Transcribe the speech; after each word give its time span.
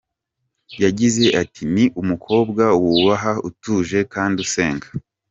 Yagize 0.83 1.25
ati 1.41 1.61
“Ni 1.73 1.85
umukobwa 2.01 2.63
wubaha, 2.81 3.33
utuje 3.49 3.99
kandi 4.13 4.37
usenga. 4.45 4.87